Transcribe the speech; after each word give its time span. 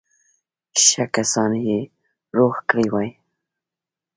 ښه 0.83 1.03
کسان 1.15 1.51
به 1.53 1.61
یې 1.67 1.79
فارغ 2.29 2.53
کړي 2.69 2.87
وای. 2.93 3.09